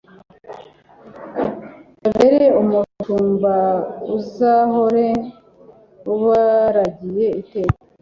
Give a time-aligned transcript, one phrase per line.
[2.01, 3.55] babere umushumba,
[4.17, 5.07] uzahore
[6.13, 7.75] ubaragiye iteka